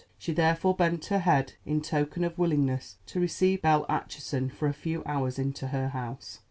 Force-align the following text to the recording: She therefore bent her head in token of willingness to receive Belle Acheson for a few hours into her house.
She 0.17 0.33
therefore 0.33 0.75
bent 0.75 1.05
her 1.05 1.19
head 1.19 1.53
in 1.63 1.79
token 1.79 2.23
of 2.23 2.39
willingness 2.39 2.97
to 3.05 3.19
receive 3.19 3.61
Belle 3.61 3.85
Acheson 3.87 4.49
for 4.49 4.67
a 4.67 4.73
few 4.73 5.03
hours 5.05 5.37
into 5.37 5.67
her 5.67 5.89
house. 5.89 6.39